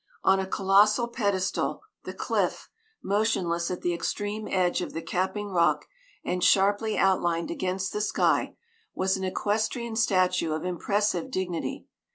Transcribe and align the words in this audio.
On 0.23 0.39
a 0.39 0.47
colossal 0.47 1.07
pedestal, 1.09 1.83
the 2.05 2.13
cliff, 2.15 2.69
motionless 3.03 3.69
at 3.69 3.81
the 3.83 3.93
extreme 3.93 4.47
edge 4.47 4.81
of 4.81 4.93
the 4.93 5.01
capping 5.03 5.51
rock 5.51 5.85
and 6.23 6.43
sharply 6.43 6.97
outlined 6.97 7.51
against 7.51 7.93
the 7.93 8.01
sky, 8.01 8.55
was 8.95 9.15
an 9.15 9.23
equestrian 9.23 9.95
statue 9.95 10.53
of 10.53 10.65
impressive 10.65 11.29
dignity. 11.29 11.85